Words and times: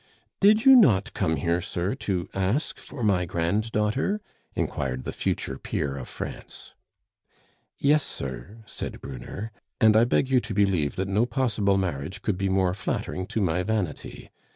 "Did 0.39 0.65
you 0.65 0.75
not 0.75 1.13
come 1.13 1.35
here, 1.35 1.61
sir, 1.61 1.93
to 1.93 2.27
ask 2.33 2.79
for 2.79 3.03
my 3.03 3.25
granddaughter?" 3.25 4.19
inquired 4.55 5.03
the 5.03 5.11
future 5.13 5.59
peer 5.59 5.95
of 5.95 6.09
France. 6.09 6.73
"Yes, 7.77 8.01
sir," 8.03 8.63
said 8.65 8.99
Brunner; 8.99 9.51
"and 9.79 9.95
I 9.95 10.05
beg 10.05 10.27
you 10.31 10.39
to 10.39 10.55
believe 10.55 10.95
that 10.95 11.07
no 11.07 11.27
possible 11.27 11.77
marriage 11.77 12.23
could 12.23 12.39
be 12.39 12.49
more 12.49 12.73
flattering 12.73 13.27
to 13.27 13.41
my 13.41 13.61
vanity. 13.61 14.31